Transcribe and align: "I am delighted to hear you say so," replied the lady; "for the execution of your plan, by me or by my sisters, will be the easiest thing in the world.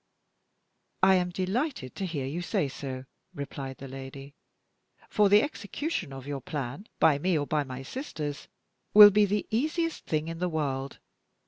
"I 1.03 1.13
am 1.13 1.29
delighted 1.29 1.93
to 1.97 2.07
hear 2.07 2.25
you 2.25 2.41
say 2.41 2.67
so," 2.67 3.05
replied 3.35 3.77
the 3.77 3.87
lady; 3.87 4.33
"for 5.09 5.29
the 5.29 5.43
execution 5.43 6.11
of 6.11 6.25
your 6.25 6.41
plan, 6.41 6.87
by 6.99 7.19
me 7.19 7.37
or 7.37 7.45
by 7.45 7.63
my 7.63 7.83
sisters, 7.83 8.47
will 8.95 9.11
be 9.11 9.25
the 9.25 9.45
easiest 9.51 10.07
thing 10.07 10.27
in 10.27 10.39
the 10.39 10.49
world. 10.49 10.97